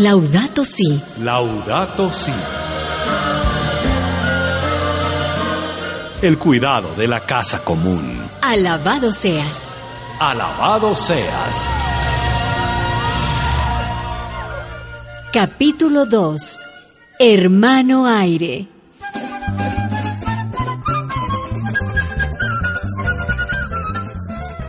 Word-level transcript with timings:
Laudato 0.00 0.64
Si. 0.64 0.98
Laudato 1.18 2.10
Si. 2.10 2.32
El 6.22 6.38
cuidado 6.38 6.94
de 6.94 7.06
la 7.06 7.26
casa 7.26 7.62
común. 7.62 8.18
Alabado 8.40 9.12
seas. 9.12 9.74
Alabado 10.18 10.96
seas. 10.96 11.68
Capítulo 15.34 16.06
2. 16.06 16.62
Hermano 17.18 18.06
aire. 18.06 18.68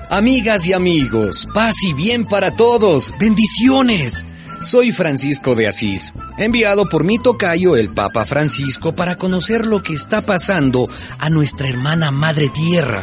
Amigas 0.09 0.67
y 0.67 0.73
amigos, 0.73 1.47
paz 1.53 1.75
y 1.83 1.93
bien 1.93 2.25
para 2.25 2.53
todos. 2.53 3.13
Bendiciones. 3.17 4.25
Soy 4.61 4.91
Francisco 4.91 5.55
de 5.55 5.67
Asís, 5.67 6.13
enviado 6.37 6.87
por 6.87 7.03
mi 7.03 7.17
tocayo 7.17 7.75
el 7.75 7.89
Papa 7.89 8.25
Francisco 8.25 8.93
para 8.93 9.15
conocer 9.15 9.65
lo 9.65 9.81
que 9.81 9.93
está 9.93 10.21
pasando 10.21 10.87
a 11.17 11.31
nuestra 11.31 11.67
hermana 11.67 12.11
Madre 12.11 12.47
Tierra. 12.49 13.01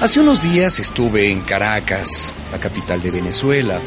Hace 0.00 0.20
unos 0.20 0.42
días 0.42 0.80
estuve 0.80 1.30
en 1.30 1.42
Caracas, 1.42 2.34
la 2.50 2.58
capital 2.58 3.00
de 3.00 3.12
Venezuela. 3.12 3.80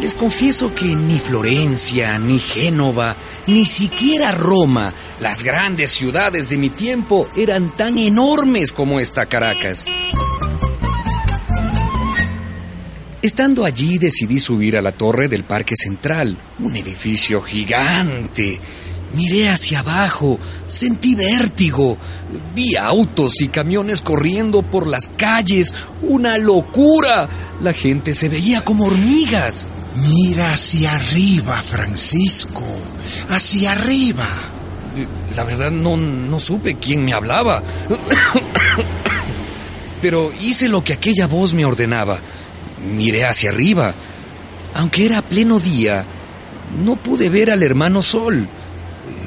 Les 0.00 0.16
confieso 0.16 0.74
que 0.74 0.96
ni 0.96 1.20
Florencia, 1.20 2.18
ni 2.18 2.40
Génova, 2.40 3.14
ni 3.46 3.64
siquiera 3.66 4.32
Roma, 4.32 4.92
las 5.20 5.44
grandes 5.44 5.92
ciudades 5.92 6.48
de 6.48 6.58
mi 6.58 6.70
tiempo, 6.70 7.28
eran 7.36 7.70
tan 7.70 7.98
enormes 7.98 8.72
como 8.72 8.98
esta 8.98 9.26
Caracas. 9.26 9.86
Estando 13.22 13.64
allí 13.64 13.98
decidí 13.98 14.40
subir 14.40 14.76
a 14.76 14.82
la 14.82 14.90
torre 14.90 15.28
del 15.28 15.44
Parque 15.44 15.76
Central, 15.76 16.36
un 16.58 16.74
edificio 16.74 17.40
gigante. 17.40 18.58
Miré 19.14 19.48
hacia 19.48 19.78
abajo, 19.78 20.40
sentí 20.66 21.14
vértigo, 21.14 21.96
vi 22.52 22.74
autos 22.74 23.40
y 23.40 23.46
camiones 23.46 24.02
corriendo 24.02 24.62
por 24.62 24.88
las 24.88 25.08
calles, 25.16 25.72
una 26.02 26.36
locura. 26.36 27.28
La 27.60 27.72
gente 27.72 28.12
se 28.12 28.28
veía 28.28 28.62
como 28.62 28.86
hormigas. 28.86 29.68
Mira 30.02 30.54
hacia 30.54 30.96
arriba, 30.96 31.54
Francisco, 31.62 32.64
hacia 33.28 33.70
arriba. 33.70 34.26
La 35.36 35.44
verdad 35.44 35.70
no, 35.70 35.96
no 35.96 36.40
supe 36.40 36.74
quién 36.74 37.04
me 37.04 37.12
hablaba. 37.12 37.62
Pero 40.02 40.32
hice 40.32 40.68
lo 40.68 40.82
que 40.82 40.94
aquella 40.94 41.28
voz 41.28 41.54
me 41.54 41.64
ordenaba. 41.64 42.18
Miré 42.86 43.24
hacia 43.24 43.50
arriba. 43.50 43.94
Aunque 44.74 45.04
era 45.04 45.22
pleno 45.22 45.60
día, 45.60 46.04
no 46.84 46.96
pude 46.96 47.28
ver 47.28 47.50
al 47.50 47.62
hermano 47.62 48.02
Sol. 48.02 48.48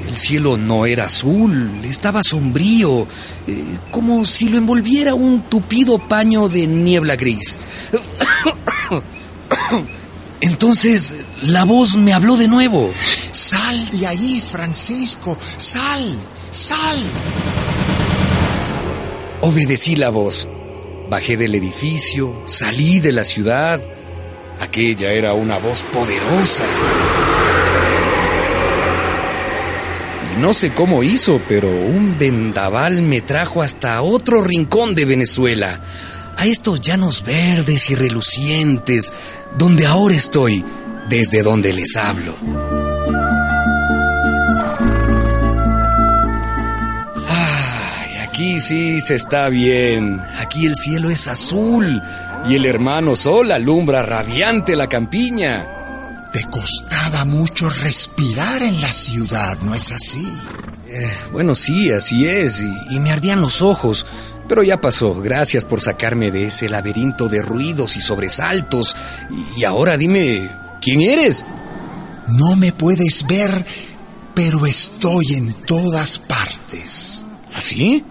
El 0.08 0.16
cielo 0.16 0.56
no 0.56 0.86
era 0.86 1.04
azul, 1.04 1.80
estaba 1.84 2.22
sombrío, 2.22 3.06
eh, 3.46 3.64
como 3.90 4.24
si 4.24 4.48
lo 4.48 4.56
envolviera 4.56 5.14
un 5.14 5.42
tupido 5.42 5.98
paño 5.98 6.48
de 6.48 6.66
niebla 6.66 7.16
gris. 7.16 7.58
Entonces 10.40 11.14
la 11.42 11.64
voz 11.64 11.96
me 11.96 12.12
habló 12.12 12.36
de 12.36 12.48
nuevo. 12.48 12.90
Sal 13.32 13.88
de 13.90 14.06
ahí, 14.06 14.40
Francisco, 14.40 15.36
sal, 15.56 16.16
sal. 16.50 17.02
Obedecí 19.40 19.96
la 19.96 20.10
voz. 20.10 20.48
Bajé 21.08 21.36
del 21.36 21.54
edificio, 21.54 22.42
salí 22.46 22.98
de 22.98 23.12
la 23.12 23.24
ciudad. 23.24 23.80
Aquella 24.60 25.12
era 25.12 25.34
una 25.34 25.58
voz 25.58 25.84
poderosa. 25.84 26.64
Y 30.32 30.40
no 30.40 30.52
sé 30.52 30.74
cómo 30.74 31.04
hizo, 31.04 31.40
pero 31.46 31.68
un 31.70 32.18
vendaval 32.18 33.02
me 33.02 33.20
trajo 33.20 33.62
hasta 33.62 34.02
otro 34.02 34.42
rincón 34.42 34.96
de 34.96 35.04
Venezuela, 35.04 35.80
a 36.36 36.44
estos 36.46 36.80
llanos 36.80 37.22
verdes 37.22 37.88
y 37.90 37.94
relucientes, 37.94 39.12
donde 39.56 39.86
ahora 39.86 40.16
estoy, 40.16 40.64
desde 41.08 41.44
donde 41.44 41.72
les 41.72 41.96
hablo. 41.96 42.75
Aquí 48.36 48.60
sí 48.60 49.00
se 49.00 49.14
está 49.14 49.48
bien. 49.48 50.20
Aquí 50.38 50.66
el 50.66 50.74
cielo 50.74 51.08
es 51.08 51.26
azul 51.26 52.02
y 52.46 52.54
el 52.54 52.66
hermano 52.66 53.16
sol 53.16 53.50
alumbra 53.50 54.02
radiante 54.02 54.76
la 54.76 54.90
campiña. 54.90 56.28
Te 56.34 56.44
costaba 56.44 57.24
mucho 57.24 57.70
respirar 57.70 58.60
en 58.60 58.78
la 58.82 58.92
ciudad, 58.92 59.56
¿no 59.62 59.74
es 59.74 59.90
así? 59.90 60.28
Eh, 60.86 61.10
bueno, 61.32 61.54
sí, 61.54 61.90
así 61.90 62.26
es, 62.26 62.60
y, 62.60 62.94
y 62.94 63.00
me 63.00 63.10
ardían 63.10 63.40
los 63.40 63.62
ojos. 63.62 64.04
Pero 64.46 64.62
ya 64.62 64.82
pasó, 64.82 65.14
gracias 65.14 65.64
por 65.64 65.80
sacarme 65.80 66.30
de 66.30 66.48
ese 66.48 66.68
laberinto 66.68 67.28
de 67.28 67.40
ruidos 67.40 67.96
y 67.96 68.02
sobresaltos. 68.02 68.94
Y 69.56 69.64
ahora 69.64 69.96
dime, 69.96 70.50
¿quién 70.82 71.00
eres? 71.00 71.42
No 72.28 72.54
me 72.54 72.72
puedes 72.72 73.26
ver, 73.26 73.64
pero 74.34 74.66
estoy 74.66 75.36
en 75.36 75.54
todas 75.54 76.18
partes. 76.18 77.26
¿Así? 77.54 78.04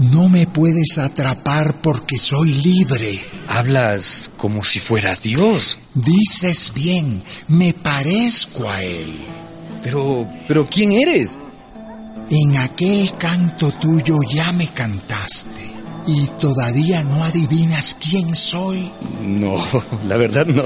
No 0.00 0.30
me 0.30 0.46
puedes 0.46 0.96
atrapar 0.96 1.82
porque 1.82 2.16
soy 2.16 2.54
libre. 2.54 3.20
Hablas 3.48 4.30
como 4.38 4.64
si 4.64 4.80
fueras 4.80 5.20
Dios. 5.20 5.76
Dices 5.92 6.72
bien, 6.74 7.22
me 7.48 7.74
parezco 7.74 8.66
a 8.66 8.82
Él. 8.82 9.12
Pero, 9.82 10.26
pero 10.48 10.66
¿quién 10.66 10.92
eres? 10.92 11.38
En 12.30 12.56
aquel 12.56 13.12
canto 13.18 13.72
tuyo 13.72 14.16
ya 14.26 14.52
me 14.52 14.68
cantaste. 14.68 15.70
¿Y 16.06 16.26
todavía 16.40 17.02
no 17.04 17.22
adivinas 17.22 17.94
quién 18.00 18.34
soy? 18.34 18.90
No, 19.22 19.62
la 20.08 20.16
verdad 20.16 20.46
no. 20.46 20.62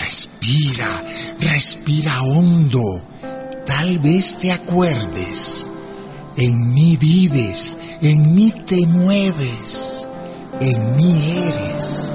Respira, 0.00 1.02
respira 1.40 2.22
hondo. 2.22 2.82
Tal 3.64 3.98
vez 4.00 4.36
te 4.38 4.52
acuerdes. 4.52 5.65
En 6.36 6.74
mí 6.74 6.98
vives, 6.98 7.78
en 8.02 8.34
mí 8.34 8.52
te 8.66 8.86
mueves, 8.86 10.10
en 10.60 10.96
mí 10.96 11.18
eres. 11.48 12.12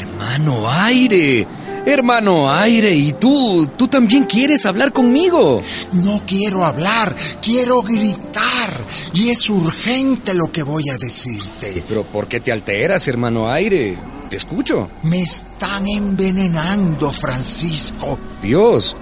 Hermano 0.00 0.70
aire, 0.70 1.46
hermano 1.84 2.50
aire, 2.50 2.94
¿y 2.94 3.12
tú? 3.12 3.68
¿Tú 3.76 3.86
también 3.86 4.24
quieres 4.24 4.64
hablar 4.64 4.94
conmigo? 4.94 5.60
No 5.92 6.22
quiero 6.26 6.64
hablar, 6.64 7.14
quiero 7.42 7.82
gritar. 7.82 8.70
Y 9.12 9.28
es 9.28 9.50
urgente 9.50 10.32
lo 10.32 10.50
que 10.50 10.62
voy 10.62 10.88
a 10.88 10.96
decirte. 10.96 11.84
Pero 11.86 12.04
¿por 12.04 12.28
qué 12.28 12.40
te 12.40 12.50
alteras, 12.50 13.06
hermano 13.08 13.50
aire? 13.50 13.98
Te 14.30 14.36
escucho. 14.36 14.88
Me 15.02 15.20
están 15.20 15.86
envenenando, 15.86 17.12
Francisco. 17.12 18.18
Dios. 18.40 18.96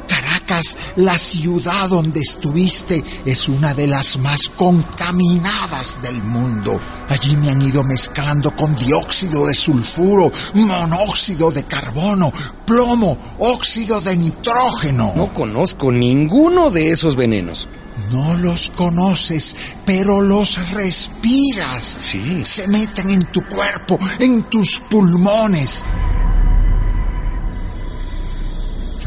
Caracas, 0.47 0.77
la 0.97 1.19
ciudad 1.19 1.89
donde 1.89 2.21
estuviste, 2.21 3.03
es 3.25 3.49
una 3.49 3.75
de 3.75 3.87
las 3.87 4.19
más 4.19 4.49
contaminadas 4.49 6.01
del 6.03 6.23
mundo. 6.23 6.81
Allí 7.09 7.37
me 7.37 7.51
han 7.51 7.63
ido 7.63 7.83
mezclando 7.85 8.55
con 8.55 8.75
dióxido 8.75 9.47
de 9.47 9.55
sulfuro, 9.55 10.31
monóxido 10.55 11.51
de 11.51 11.65
carbono, 11.65 12.33
plomo, 12.67 13.17
óxido 13.39 14.01
de 14.01 14.17
nitrógeno. 14.17 15.13
No 15.17 15.33
conozco 15.33 15.93
ninguno 15.93 16.71
de 16.71 16.91
esos 16.91 17.17
venenos. 17.17 17.69
No 18.11 18.37
los 18.37 18.71
conoces, 18.71 19.57
pero 19.85 20.21
los 20.21 20.71
respiras. 20.71 21.85
Sí. 21.85 22.43
Se 22.45 22.69
meten 22.69 23.11
en 23.11 23.23
tu 23.27 23.43
cuerpo, 23.47 23.99
en 24.19 24.45
tus 24.45 24.81
pulmones. 24.81 25.85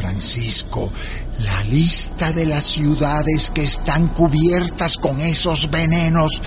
Francisco, 0.06 0.92
la 1.38 1.64
lista 1.64 2.32
de 2.32 2.46
las 2.46 2.64
ciudades 2.64 3.50
que 3.50 3.64
están 3.64 4.08
cubiertas 4.08 4.96
con 4.96 5.20
esos 5.20 5.70
venenos 5.70 6.40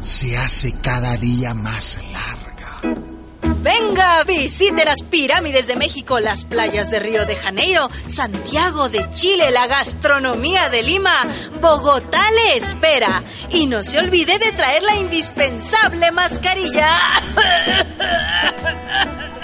se 0.00 0.36
hace 0.36 0.72
cada 0.80 1.16
día 1.16 1.54
más 1.54 1.98
larga. 2.12 2.46
Venga, 3.62 4.22
visite 4.24 4.84
las 4.84 5.02
pirámides 5.02 5.66
de 5.66 5.74
México, 5.76 6.20
las 6.20 6.44
playas 6.44 6.90
de 6.90 7.00
Río 7.00 7.26
de 7.26 7.34
Janeiro, 7.34 7.90
Santiago 8.06 8.88
de 8.88 9.10
Chile, 9.10 9.50
la 9.50 9.66
gastronomía 9.66 10.68
de 10.68 10.82
Lima. 10.82 11.14
Bogotá 11.60 12.22
le 12.30 12.58
espera. 12.58 13.24
Y 13.50 13.66
no 13.66 13.82
se 13.82 13.98
olvide 13.98 14.38
de 14.38 14.52
traer 14.52 14.84
la 14.84 14.96
indispensable 14.96 16.12
mascarilla. 16.12 16.88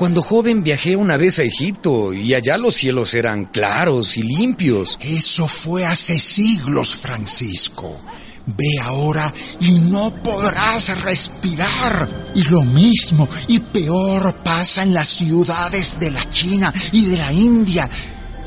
Cuando 0.00 0.22
joven 0.22 0.62
viajé 0.62 0.96
una 0.96 1.18
vez 1.18 1.40
a 1.40 1.42
Egipto 1.42 2.14
y 2.14 2.32
allá 2.32 2.56
los 2.56 2.74
cielos 2.74 3.12
eran 3.12 3.44
claros 3.44 4.16
y 4.16 4.22
limpios. 4.22 4.98
Eso 4.98 5.46
fue 5.46 5.84
hace 5.84 6.18
siglos, 6.18 6.94
Francisco. 6.94 8.00
Ve 8.46 8.78
ahora 8.82 9.30
y 9.60 9.72
no 9.72 10.14
podrás 10.22 11.02
respirar. 11.02 12.32
Y 12.34 12.44
lo 12.44 12.62
mismo 12.62 13.28
y 13.46 13.58
peor 13.58 14.36
pasa 14.36 14.84
en 14.84 14.94
las 14.94 15.06
ciudades 15.06 16.00
de 16.00 16.10
la 16.10 16.30
China 16.30 16.72
y 16.92 17.04
de 17.04 17.18
la 17.18 17.30
India 17.34 17.86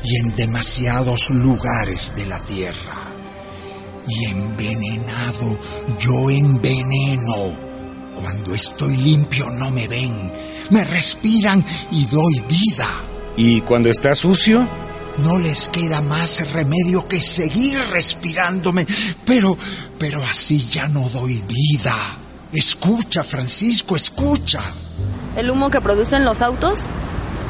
y 0.02 0.16
en 0.16 0.34
demasiados 0.34 1.30
lugares 1.30 2.14
de 2.16 2.26
la 2.26 2.40
tierra. 2.40 3.12
Y 4.08 4.24
envenenado 4.24 5.60
yo 6.00 6.30
enveneno. 6.30 7.62
Cuando 8.20 8.56
estoy 8.56 8.96
limpio 8.96 9.50
no 9.50 9.70
me 9.70 9.86
ven, 9.86 10.32
me 10.70 10.84
respiran 10.84 11.64
y 11.90 12.06
doy 12.06 12.42
vida. 12.48 12.88
¿Y 13.36 13.60
cuando 13.62 13.88
está 13.88 14.14
sucio? 14.14 14.66
No 15.18 15.38
les 15.38 15.68
queda 15.68 16.00
más 16.00 16.52
remedio 16.52 17.06
que 17.06 17.20
seguir 17.20 17.78
respirándome, 17.90 18.86
pero, 19.24 19.56
pero 19.98 20.24
así 20.24 20.66
ya 20.68 20.88
no 20.88 21.08
doy 21.08 21.42
vida. 21.46 21.94
Escucha, 22.52 23.22
Francisco, 23.22 23.96
escucha. 23.96 24.60
El 25.36 25.50
humo 25.50 25.70
que 25.70 25.80
producen 25.80 26.24
los 26.24 26.42
autos, 26.42 26.78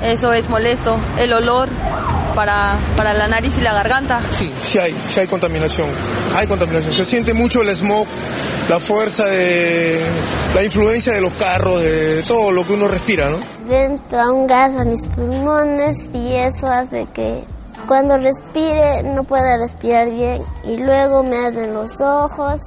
eso 0.02 0.32
es 0.32 0.48
molesto. 0.48 0.98
El 1.18 1.32
olor 1.32 1.68
para, 2.34 2.94
para 2.96 3.12
la 3.14 3.28
nariz 3.28 3.54
y 3.56 3.60
la 3.60 3.72
garganta. 3.72 4.20
Sí, 4.36 4.50
sí 4.62 4.78
hay, 4.78 4.94
sí 5.06 5.20
hay 5.20 5.26
contaminación. 5.26 5.88
Hay 6.34 6.46
contaminación. 6.48 6.92
Se 6.92 7.04
siente 7.04 7.32
mucho 7.32 7.62
el 7.62 7.68
smog, 7.74 8.06
la 8.68 8.80
fuerza 8.80 9.24
de 9.26 10.00
la 10.54 10.64
influencia 10.64 11.12
de 11.12 11.20
los 11.20 11.32
carros, 11.34 11.80
de 11.80 12.22
todo 12.22 12.50
lo 12.50 12.66
que 12.66 12.72
uno 12.72 12.88
respira, 12.88 13.30
¿no? 13.30 13.38
Entra 13.72 14.30
un 14.32 14.46
gas 14.46 14.72
a 14.78 14.84
mis 14.84 15.06
pulmones 15.06 15.96
y 16.12 16.34
eso 16.34 16.66
hace 16.66 17.06
que 17.14 17.44
cuando 17.86 18.18
respire 18.18 19.02
no 19.02 19.24
pueda 19.24 19.58
respirar 19.58 20.10
bien 20.10 20.42
y 20.64 20.76
luego 20.78 21.22
me 21.22 21.36
arden 21.36 21.72
los 21.72 22.00
ojos 22.00 22.60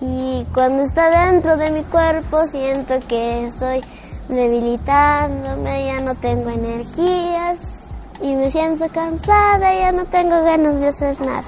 y 0.00 0.44
cuando 0.52 0.82
está 0.82 1.26
dentro 1.26 1.56
de 1.56 1.70
mi 1.70 1.82
cuerpo 1.84 2.46
siento 2.48 2.98
que 3.08 3.46
estoy 3.46 3.82
debilitándome, 4.28 5.86
ya 5.86 6.00
no 6.00 6.14
tengo 6.14 6.50
energías 6.50 7.60
y 8.22 8.34
me 8.34 8.50
siento 8.50 8.88
cansada, 8.88 9.74
ya 9.74 9.92
no 9.92 10.04
tengo 10.06 10.42
ganas 10.42 10.80
de 10.80 10.88
hacer 10.88 11.20
nada. 11.20 11.44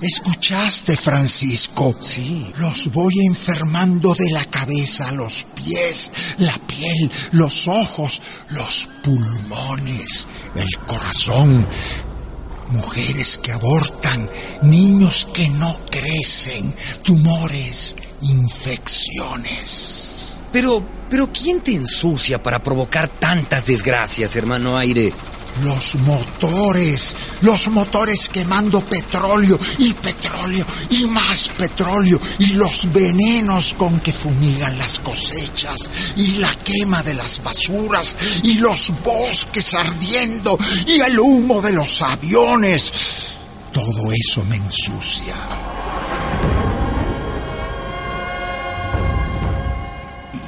¿Escuchaste, 0.00 0.96
Francisco? 0.96 1.94
Sí. 2.00 2.52
Los 2.58 2.90
voy 2.92 3.14
enfermando 3.24 4.14
de 4.14 4.30
la 4.30 4.44
cabeza, 4.44 5.10
los 5.12 5.44
pies, 5.54 6.12
la 6.38 6.54
piel, 6.66 7.10
los 7.32 7.66
ojos, 7.66 8.20
los 8.50 8.88
pulmones, 9.02 10.28
el 10.54 10.78
corazón. 10.86 11.66
Mujeres 12.70 13.40
que 13.42 13.52
abortan, 13.52 14.28
niños 14.62 15.26
que 15.32 15.48
no 15.48 15.72
crecen, 15.90 16.74
tumores, 17.02 17.96
infecciones. 18.22 20.36
Pero, 20.52 20.86
pero 21.08 21.32
¿quién 21.32 21.62
te 21.62 21.74
ensucia 21.74 22.42
para 22.42 22.62
provocar 22.62 23.08
tantas 23.08 23.64
desgracias, 23.64 24.36
hermano 24.36 24.76
Aire? 24.76 25.14
Los 25.62 25.94
motores, 25.96 27.16
los 27.40 27.68
motores 27.68 28.28
quemando 28.28 28.84
petróleo 28.84 29.58
y 29.78 29.94
petróleo 29.94 30.66
y 30.90 31.06
más 31.06 31.48
petróleo 31.56 32.20
y 32.38 32.52
los 32.52 32.92
venenos 32.92 33.74
con 33.74 34.00
que 34.00 34.12
fumigan 34.12 34.78
las 34.78 34.98
cosechas 34.98 35.90
y 36.16 36.38
la 36.38 36.52
quema 36.54 37.02
de 37.02 37.14
las 37.14 37.42
basuras 37.42 38.16
y 38.42 38.58
los 38.58 38.92
bosques 39.02 39.74
ardiendo 39.74 40.58
y 40.86 41.00
el 41.00 41.18
humo 41.18 41.62
de 41.62 41.72
los 41.72 42.02
aviones. 42.02 42.92
Todo 43.72 44.12
eso 44.12 44.44
me 44.44 44.56
ensucia. 44.56 45.34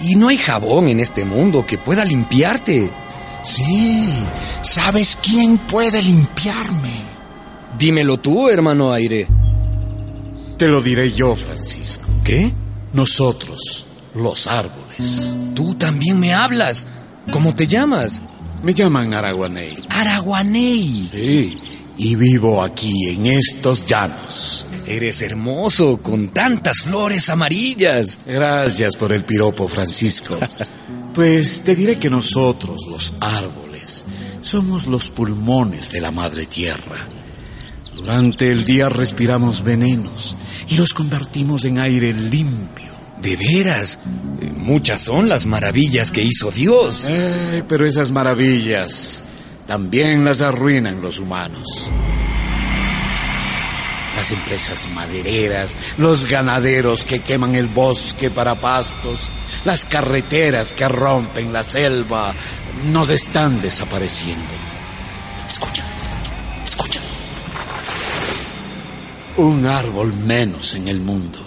Y 0.00 0.14
no 0.14 0.28
hay 0.28 0.38
jabón 0.38 0.88
en 0.88 1.00
este 1.00 1.24
mundo 1.24 1.66
que 1.66 1.78
pueda 1.78 2.04
limpiarte. 2.04 2.90
Sí, 3.42 4.08
¿sabes 4.62 5.18
quién 5.22 5.58
puede 5.58 6.02
limpiarme? 6.02 6.92
Dímelo 7.78 8.18
tú, 8.18 8.48
hermano 8.48 8.92
Aire. 8.92 9.28
Te 10.58 10.66
lo 10.66 10.82
diré 10.82 11.12
yo, 11.12 11.36
Francisco. 11.36 12.04
¿Qué? 12.24 12.52
Nosotros, 12.92 13.86
los 14.14 14.46
árboles. 14.46 15.32
Tú 15.54 15.74
también 15.74 16.18
me 16.18 16.34
hablas. 16.34 16.86
¿Cómo 17.30 17.54
te 17.54 17.66
llamas? 17.66 18.20
Me 18.62 18.74
llaman 18.74 19.14
Araguaney. 19.14 19.84
Araguaney. 19.88 21.08
Sí, 21.12 21.58
y 21.96 22.16
vivo 22.16 22.62
aquí 22.62 23.10
en 23.10 23.26
estos 23.26 23.84
llanos. 23.86 24.66
Eres 24.86 25.22
hermoso, 25.22 25.98
con 25.98 26.30
tantas 26.30 26.78
flores 26.82 27.28
amarillas. 27.28 28.18
Gracias 28.26 28.96
por 28.96 29.12
el 29.12 29.22
piropo, 29.22 29.68
Francisco. 29.68 30.36
Pues 31.18 31.62
te 31.62 31.74
diré 31.74 31.98
que 31.98 32.10
nosotros, 32.10 32.86
los 32.86 33.12
árboles, 33.18 34.04
somos 34.40 34.86
los 34.86 35.10
pulmones 35.10 35.90
de 35.90 36.00
la 36.00 36.12
madre 36.12 36.46
tierra. 36.46 37.08
Durante 37.96 38.52
el 38.52 38.64
día 38.64 38.88
respiramos 38.88 39.64
venenos 39.64 40.36
y 40.68 40.76
los 40.76 40.94
convertimos 40.94 41.64
en 41.64 41.80
aire 41.80 42.12
limpio. 42.12 42.92
De 43.20 43.36
veras, 43.36 43.98
muchas 44.58 45.00
son 45.00 45.28
las 45.28 45.46
maravillas 45.46 46.12
que 46.12 46.22
hizo 46.22 46.52
Dios. 46.52 47.08
Eh, 47.10 47.64
pero 47.68 47.84
esas 47.84 48.12
maravillas 48.12 49.24
también 49.66 50.24
las 50.24 50.40
arruinan 50.40 51.02
los 51.02 51.18
humanos. 51.18 51.90
Las 54.14 54.30
empresas 54.30 54.88
madereras, 54.94 55.76
los 55.96 56.28
ganaderos 56.28 57.04
que 57.04 57.18
queman 57.18 57.56
el 57.56 57.66
bosque 57.66 58.30
para 58.30 58.54
pastos, 58.54 59.30
las 59.64 59.84
carreteras 59.84 60.72
que 60.72 60.88
rompen 60.88 61.52
la 61.52 61.62
selva, 61.62 62.34
nos 62.86 63.10
están 63.10 63.60
desapareciendo. 63.60 64.44
Escucha, 65.48 65.82
escucha, 65.98 66.32
escucha. 66.64 67.00
Un 69.36 69.66
árbol 69.66 70.14
menos 70.14 70.74
en 70.74 70.88
el 70.88 71.00
mundo. 71.00 71.38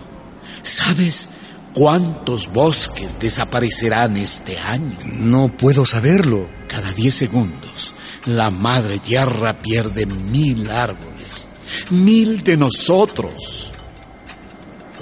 ¿Sabes 0.62 1.30
cuántos 1.74 2.48
bosques 2.52 3.20
desaparecerán 3.20 4.18
este 4.18 4.60
año? 4.60 4.98
No 5.06 5.56
puedo 5.56 5.86
saberlo. 5.86 6.50
Cada 6.68 6.92
10 6.94 7.14
segundos, 7.14 7.94
la 8.26 8.50
madre 8.50 9.00
tierra 9.00 9.62
pierde 9.62 10.06
mil 10.06 10.70
árboles. 10.72 11.50
Mil 11.90 12.44
de 12.44 12.58
nosotros. 12.58 13.74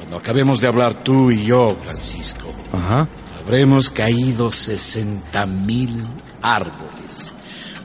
Cuando 0.09 0.27
acabemos 0.27 0.59
de 0.59 0.67
hablar 0.67 1.03
tú 1.03 1.29
y 1.29 1.45
yo, 1.45 1.77
Francisco, 1.83 2.51
Ajá. 2.73 3.07
habremos 3.39 3.91
caído 3.91 4.51
60 4.51 5.45
mil 5.45 6.01
árboles. 6.41 7.31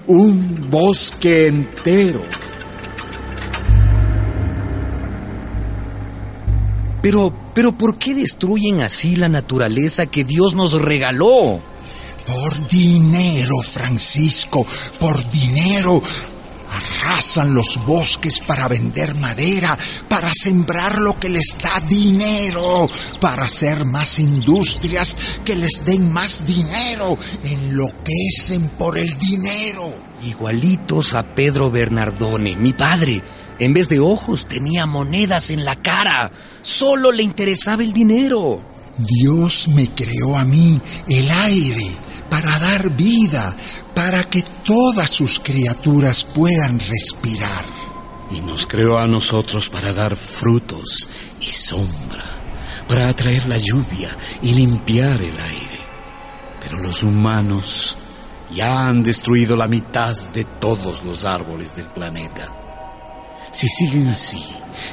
Un 0.06 0.70
bosque 0.70 1.48
entero. 1.48 2.22
Pero, 7.02 7.50
pero 7.54 7.76
¿por 7.76 7.98
qué 7.98 8.14
destruyen 8.14 8.80
así 8.80 9.16
la 9.16 9.28
naturaleza 9.28 10.06
que 10.06 10.24
Dios 10.24 10.54
nos 10.54 10.72
regaló? 10.72 11.60
Por 12.26 12.68
dinero, 12.68 13.60
Francisco, 13.62 14.66
por 14.98 15.30
dinero. 15.30 16.00
Arrasan 16.74 17.54
los 17.54 17.78
bosques 17.86 18.40
para 18.40 18.68
vender 18.68 19.14
madera, 19.14 19.78
para 20.08 20.30
sembrar 20.34 21.00
lo 21.00 21.18
que 21.18 21.28
les 21.28 21.56
da 21.62 21.80
dinero, 21.80 22.88
para 23.20 23.44
hacer 23.44 23.84
más 23.84 24.18
industrias 24.18 25.16
que 25.44 25.54
les 25.54 25.84
den 25.84 26.12
más 26.12 26.46
dinero. 26.46 27.16
Enloquecen 27.44 28.70
por 28.70 28.98
el 28.98 29.16
dinero. 29.18 29.92
Igualitos 30.22 31.14
a 31.14 31.34
Pedro 31.34 31.70
Bernardone, 31.70 32.56
mi 32.56 32.72
padre. 32.72 33.22
En 33.58 33.72
vez 33.72 33.88
de 33.88 34.00
ojos 34.00 34.46
tenía 34.46 34.86
monedas 34.86 35.50
en 35.50 35.64
la 35.64 35.80
cara. 35.80 36.32
Solo 36.62 37.12
le 37.12 37.22
interesaba 37.22 37.82
el 37.82 37.92
dinero. 37.92 38.62
Dios 38.98 39.68
me 39.68 39.88
creó 39.88 40.36
a 40.36 40.44
mí 40.44 40.80
el 41.08 41.30
aire 41.30 42.03
para 42.28 42.58
dar 42.58 42.90
vida, 42.90 43.54
para 43.94 44.24
que 44.24 44.42
todas 44.64 45.10
sus 45.10 45.40
criaturas 45.40 46.24
puedan 46.24 46.78
respirar. 46.80 47.64
Y 48.30 48.40
nos 48.40 48.66
creó 48.66 48.98
a 48.98 49.06
nosotros 49.06 49.68
para 49.68 49.92
dar 49.92 50.16
frutos 50.16 51.08
y 51.40 51.50
sombra, 51.50 52.24
para 52.88 53.10
atraer 53.10 53.46
la 53.46 53.58
lluvia 53.58 54.16
y 54.42 54.54
limpiar 54.54 55.20
el 55.20 55.38
aire. 55.38 55.80
Pero 56.60 56.78
los 56.78 57.02
humanos 57.02 57.98
ya 58.52 58.86
han 58.86 59.02
destruido 59.02 59.56
la 59.56 59.68
mitad 59.68 60.16
de 60.32 60.44
todos 60.44 61.04
los 61.04 61.24
árboles 61.24 61.76
del 61.76 61.86
planeta. 61.86 62.46
Si 63.52 63.68
siguen 63.68 64.08
así, 64.08 64.44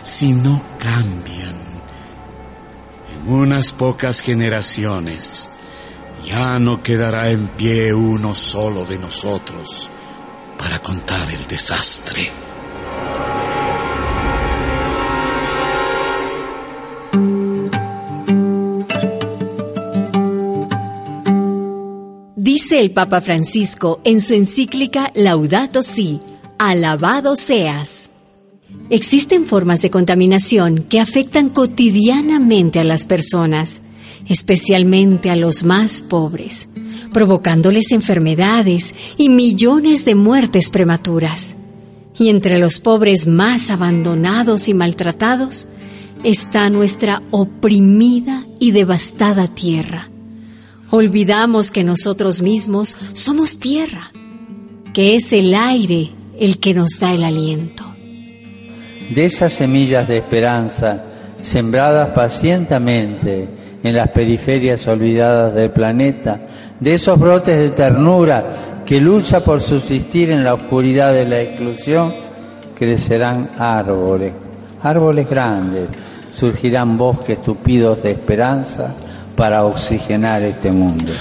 si 0.03 0.33
no 0.33 0.61
cambian, 0.77 1.81
en 3.11 3.29
unas 3.29 3.71
pocas 3.71 4.21
generaciones 4.21 5.49
ya 6.25 6.59
no 6.59 6.81
quedará 6.83 7.29
en 7.29 7.47
pie 7.47 7.93
uno 7.93 8.35
solo 8.35 8.85
de 8.85 8.97
nosotros 8.97 9.89
para 10.57 10.79
contar 10.79 11.31
el 11.31 11.47
desastre. 11.47 12.29
Dice 22.35 22.79
el 22.79 22.91
Papa 22.91 23.21
Francisco 23.21 24.01
en 24.03 24.19
su 24.19 24.33
encíclica 24.33 25.11
Laudato 25.15 25.83
Si, 25.83 26.19
alabado 26.57 27.35
seas. 27.35 28.09
Existen 28.89 29.45
formas 29.45 29.81
de 29.81 29.89
contaminación 29.89 30.83
que 30.89 30.99
afectan 30.99 31.49
cotidianamente 31.49 32.79
a 32.79 32.83
las 32.83 33.05
personas 33.05 33.81
especialmente 34.31 35.29
a 35.29 35.35
los 35.35 35.63
más 35.63 36.01
pobres, 36.01 36.69
provocándoles 37.11 37.91
enfermedades 37.91 38.95
y 39.17 39.27
millones 39.27 40.05
de 40.05 40.15
muertes 40.15 40.69
prematuras. 40.69 41.57
Y 42.17 42.29
entre 42.29 42.57
los 42.57 42.79
pobres 42.79 43.27
más 43.27 43.69
abandonados 43.69 44.69
y 44.69 44.73
maltratados 44.73 45.67
está 46.23 46.69
nuestra 46.69 47.21
oprimida 47.31 48.45
y 48.57 48.71
devastada 48.71 49.47
tierra. 49.49 50.09
Olvidamos 50.91 51.69
que 51.69 51.83
nosotros 51.83 52.41
mismos 52.41 52.95
somos 53.11 53.59
tierra, 53.59 54.11
que 54.93 55.15
es 55.15 55.33
el 55.33 55.53
aire 55.55 56.11
el 56.39 56.59
que 56.59 56.73
nos 56.73 56.99
da 56.99 57.13
el 57.13 57.25
aliento. 57.25 57.83
De 59.13 59.25
esas 59.25 59.51
semillas 59.51 60.07
de 60.07 60.17
esperanza 60.17 61.03
sembradas 61.41 62.09
pacientemente 62.09 63.60
en 63.83 63.95
las 63.95 64.09
periferias 64.09 64.87
olvidadas 64.87 65.53
del 65.55 65.71
planeta, 65.71 66.41
de 66.79 66.93
esos 66.93 67.19
brotes 67.19 67.57
de 67.57 67.69
ternura 67.71 68.83
que 68.85 68.99
lucha 68.99 69.41
por 69.41 69.61
subsistir 69.61 70.31
en 70.31 70.43
la 70.43 70.53
oscuridad 70.53 71.13
de 71.13 71.27
la 71.27 71.41
exclusión, 71.41 72.13
crecerán 72.75 73.51
árboles, 73.57 74.33
árboles 74.81 75.29
grandes, 75.29 75.87
surgirán 76.33 76.97
bosques 76.97 77.41
tupidos 77.41 78.01
de 78.03 78.11
esperanza 78.11 78.93
para 79.35 79.65
oxigenar 79.65 80.41
este 80.41 80.71
mundo. 80.71 81.11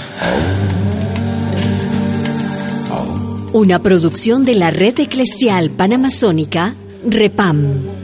Una 3.53 3.79
producción 3.79 4.45
de 4.45 4.55
la 4.55 4.71
Red 4.71 4.99
Eclesial 4.99 5.71
Panamazónica, 5.71 6.75
REPAM. 7.05 8.00